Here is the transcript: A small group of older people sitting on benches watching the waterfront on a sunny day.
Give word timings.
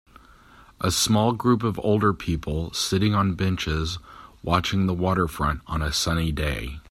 A 0.79 0.89
small 0.89 1.31
group 1.31 1.61
of 1.61 1.77
older 1.83 2.11
people 2.11 2.73
sitting 2.73 3.13
on 3.13 3.35
benches 3.35 3.99
watching 4.41 4.87
the 4.87 4.95
waterfront 4.95 5.61
on 5.67 5.83
a 5.83 5.93
sunny 5.93 6.31
day. 6.31 6.79